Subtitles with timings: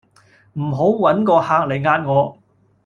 [0.53, 2.35] 唔好搵個客嚟壓我